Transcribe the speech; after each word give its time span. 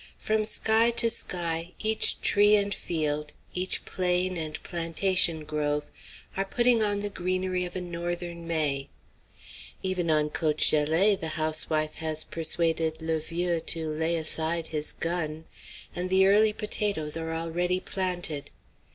From 0.17 0.45
sky 0.45 0.89
to 0.89 1.11
sky, 1.11 1.73
each 1.77 2.19
tree 2.21 2.55
and 2.55 2.73
field, 2.73 3.33
each 3.53 3.85
plain 3.85 4.35
and 4.35 4.57
plantation 4.63 5.43
grove, 5.45 5.91
are 6.35 6.43
putting 6.43 6.81
on 6.81 7.01
the 7.01 7.09
greenery 7.11 7.65
of 7.65 7.75
a 7.75 7.81
Northern 7.81 8.47
May. 8.47 8.89
Even 9.83 10.09
on 10.09 10.31
Côte 10.31 10.55
Gelée 10.57 11.19
the 11.19 11.27
housewife 11.37 11.93
has 12.01 12.23
persuaded 12.23 12.99
le 12.99 13.19
vieux 13.19 13.59
to 13.67 13.89
lay 13.91 14.15
aside 14.15 14.65
his 14.73 14.93
gun, 14.93 15.45
and 15.95 16.09
the 16.09 16.25
early 16.25 16.51
potatoes 16.51 17.15
are 17.15 17.31
already 17.31 17.79
planted. 17.79 18.49